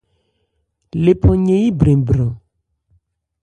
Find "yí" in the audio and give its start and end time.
1.63-1.71